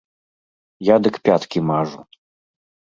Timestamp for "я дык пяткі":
0.93-1.59